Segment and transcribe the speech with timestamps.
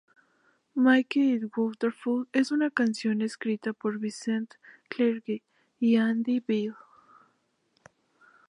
[0.75, 4.47] Make It Wonderful es una canción escrita por Vince
[4.89, 5.43] Clarke
[5.79, 6.73] y Andy Bell.